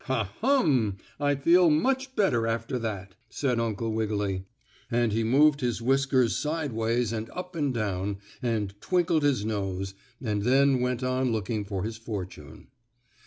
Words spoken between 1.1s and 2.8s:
I feel much better after